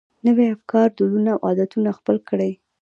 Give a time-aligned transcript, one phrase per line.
[0.25, 2.51] نوي افکار، دودونه او عادتونه خپل کړي.